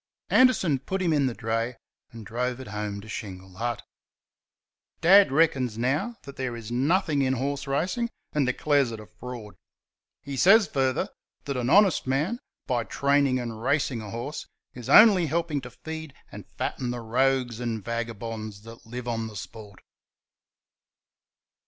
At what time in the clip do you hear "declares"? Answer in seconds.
8.47-8.91